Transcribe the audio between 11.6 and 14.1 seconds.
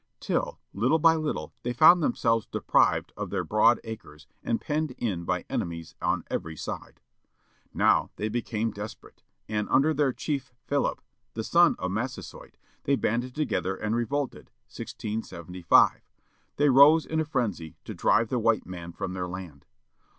of Massasoit, they banded together and